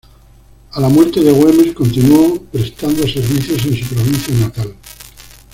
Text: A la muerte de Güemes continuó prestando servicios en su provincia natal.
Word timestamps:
A 0.71 0.79
la 0.79 0.89
muerte 0.89 1.19
de 1.21 1.31
Güemes 1.31 1.73
continuó 1.75 2.41
prestando 2.51 3.03
servicios 3.03 3.63
en 3.67 3.75
su 3.77 3.93
provincia 3.93 4.33
natal. 4.33 4.73